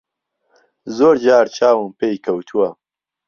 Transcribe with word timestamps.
زۆر 0.97 1.15
جار 1.25 1.45
چاوم 1.55 1.89
پێی 1.99 2.15
کەوتووە. 2.25 2.69